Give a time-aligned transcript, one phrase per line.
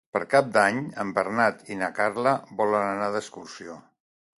[0.15, 3.83] Per Cap d'Any en Bernat i na Carla volen anar d'excursió.